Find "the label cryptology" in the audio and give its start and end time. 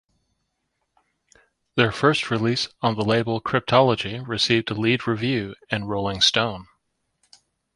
2.95-4.27